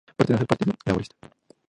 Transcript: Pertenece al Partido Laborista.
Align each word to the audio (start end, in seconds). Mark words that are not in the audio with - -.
Pertenece 0.17 0.41
al 0.41 0.47
Partido 0.47 0.73
Laborista. 0.83 1.15